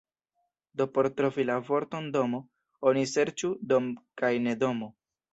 [0.79, 2.39] Do por trovi la vorton "domo",
[2.91, 3.91] oni serĉu "dom"
[4.23, 4.89] kaj ne "domo".